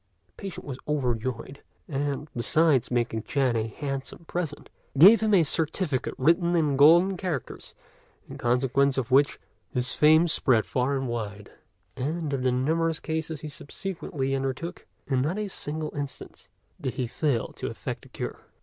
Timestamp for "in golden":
6.55-7.17